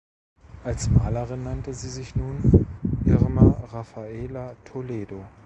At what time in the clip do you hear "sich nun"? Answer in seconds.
1.91-2.65